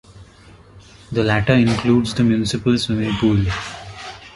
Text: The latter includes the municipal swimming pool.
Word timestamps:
The 1.11 1.23
latter 1.23 1.53
includes 1.53 2.15
the 2.15 2.23
municipal 2.23 2.75
swimming 2.79 3.13
pool. 3.17 3.45